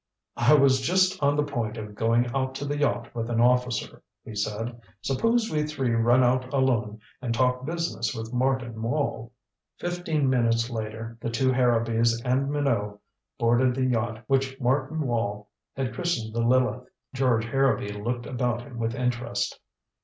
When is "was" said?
0.55-0.81